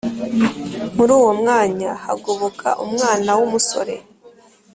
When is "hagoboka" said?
2.05-2.67